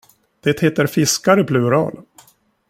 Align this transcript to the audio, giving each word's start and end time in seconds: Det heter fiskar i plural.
Det 0.43 0.59
heter 0.59 0.87
fiskar 0.87 1.39
i 1.39 1.43
plural. 1.43 1.99